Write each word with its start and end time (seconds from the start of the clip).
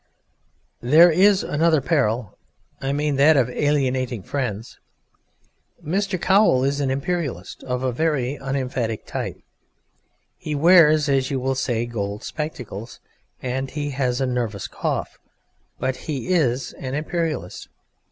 There 0.81 1.11
is 1.11 1.43
another 1.43 1.79
peril 1.79 2.35
I 2.81 2.91
mean 2.91 3.17
that 3.17 3.37
of 3.37 3.51
alienating 3.51 4.23
friends. 4.23 4.79
Mr. 5.85 6.19
Cowl 6.19 6.63
is 6.63 6.79
an 6.79 6.89
Imperialist 6.89 7.63
of 7.65 7.83
a 7.83 7.91
very 7.91 8.33
unemphatic 8.35 9.05
type: 9.05 9.37
he 10.37 10.55
wears 10.55 11.07
(as 11.07 11.29
you 11.29 11.39
will 11.39 11.53
say) 11.53 11.85
gold 11.85 12.23
spectacles, 12.23 12.99
and 13.43 13.69
has 13.69 14.19
a 14.19 14.25
nervous 14.25 14.67
cough, 14.67 15.19
but 15.77 15.95
he 15.97 16.29
is 16.29 16.73
an 16.79 16.95
Imperialist. 16.95 17.69